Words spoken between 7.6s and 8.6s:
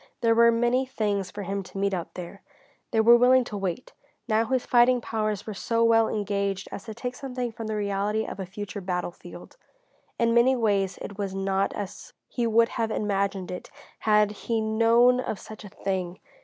the reality of a